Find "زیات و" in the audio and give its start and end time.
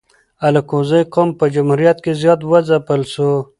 2.21-2.53